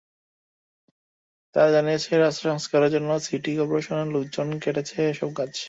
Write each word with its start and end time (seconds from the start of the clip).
তারা 1.55 1.69
জানিয়েছে, 1.71 2.11
রাস্তা 2.15 2.43
সংস্কারের 2.49 2.91
জন্য 2.91 3.09
সিটি 3.19 3.51
করপোরেশনের 3.57 4.09
লোকজন 4.15 4.47
কেটেছে 4.63 4.97
এসব 5.09 5.29
গাছ। 5.37 5.55